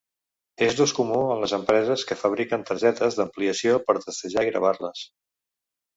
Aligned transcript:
És 0.67 0.77
d'ús 0.79 0.93
comú 0.99 1.19
en 1.33 1.41
les 1.43 1.53
empreses 1.57 2.05
que 2.11 2.17
fabriquen 2.21 2.65
targetes 2.71 3.19
d'ampliació 3.19 3.77
per 3.91 3.99
testejar 4.07 4.49
i 4.49 4.51
gravar-les. 4.53 5.05